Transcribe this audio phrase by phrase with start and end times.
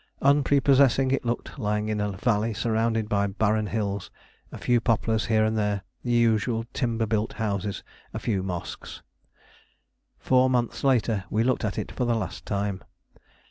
[0.23, 4.09] Unprepossessing it looked lying in a valley surrounded by barren hills,
[4.51, 9.03] a few poplars here and there, the usual timber built houses, a few mosques.
[10.17, 12.81] Four months later we looked at it for the last time.